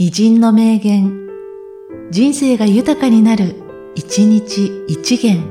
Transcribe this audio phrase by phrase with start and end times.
[0.00, 1.28] 偉人の名言、
[2.12, 3.56] 人生が豊かになる、
[3.96, 5.42] 一日一元。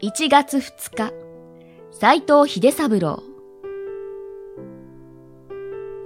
[0.00, 1.12] 1月2日、
[1.90, 3.24] 斎藤秀三郎。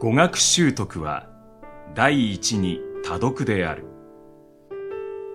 [0.01, 1.29] 語学習得は、
[1.95, 3.85] 第一に多読である。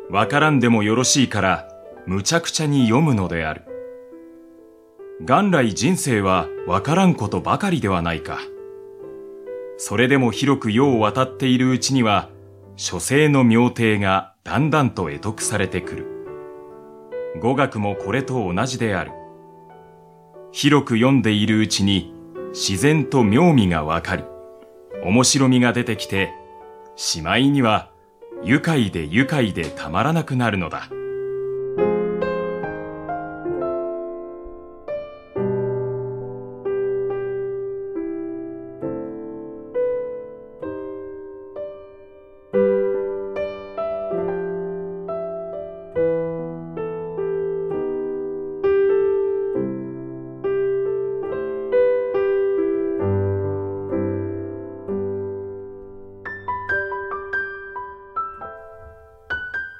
[0.09, 1.69] わからんでもよろしいから、
[2.07, 3.70] むちゃくちゃに読むのである。
[5.23, 8.39] 元来人生はわからんことばかりではないか。
[9.77, 12.29] それでも広く世を渡っているうちには、
[12.75, 16.05] 書生の妙定がだんだんと得得されてくる。
[17.39, 19.11] 語学もこれと同じである。
[20.51, 22.15] 広く読んでいるうちに、
[22.49, 24.23] 自然と妙味がわかり、
[25.03, 26.33] 面白みが出てきて、
[26.95, 27.91] しまいには、
[28.43, 30.89] 愉快で愉快でたまらなくなるのだ。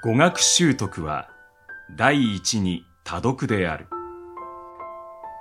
[0.03, 1.29] 語学習得は
[1.95, 3.85] 第一に多読である。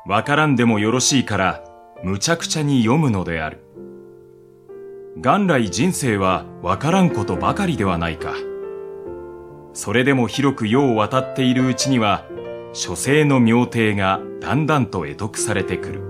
[0.06, 1.64] わからんでもよろしいから
[2.04, 3.64] むちゃくちゃに読むのである。
[5.16, 8.34] 元来人生はわからんことばかりではないか。
[9.72, 12.26] それでも広く世を渡っているうちには、
[12.74, 16.02] 書生の妙定がだんだんと得得されてくる。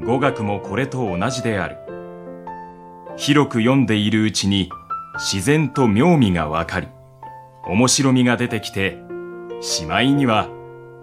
[0.00, 1.76] 語学もこれと同じである。
[3.18, 4.70] 広く読んでいるうちに
[5.18, 6.88] 自然と妙味がわかり、
[7.68, 8.96] 面白みが出てきて、
[9.60, 10.48] しまいには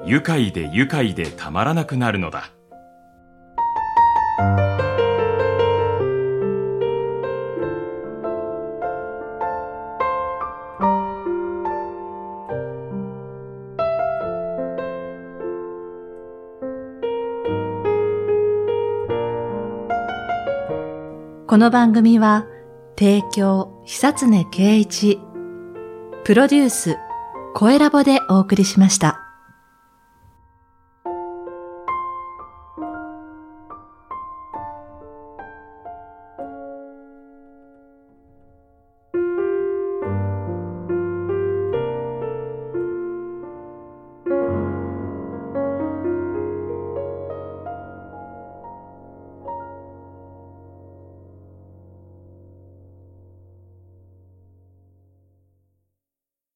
[0.04, 2.50] 愉快で愉快でたまらなくなるのだ。
[21.48, 22.48] この番組は、
[22.98, 25.20] 提供、久常圭一、
[26.26, 26.98] プロデュース、
[27.54, 29.25] 声ラボでお送りしました。